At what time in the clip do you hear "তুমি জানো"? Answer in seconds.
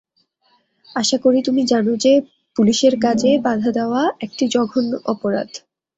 1.41-1.91